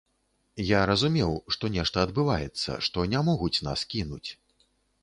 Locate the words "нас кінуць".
3.71-4.25